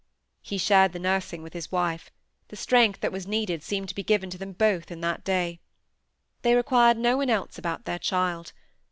He 0.41 0.57
shared 0.57 0.93
the 0.93 0.97
nursing 0.99 1.43
with 1.43 1.53
his 1.53 1.71
wife; 1.71 2.09
the 2.47 2.55
strength 2.55 3.01
that 3.01 3.11
was 3.11 3.27
needed 3.27 3.61
seemed 3.61 3.87
to 3.89 3.93
be 3.93 4.01
given 4.01 4.31
to 4.31 4.37
them 4.39 4.53
both 4.53 4.89
in 4.89 4.99
that 5.01 5.23
day. 5.23 5.59
They 6.41 6.55
required 6.55 6.97
no 6.97 7.17
one 7.17 7.29
else 7.29 7.59
about 7.59 7.85
their 7.85 7.99
child. 7.99 8.51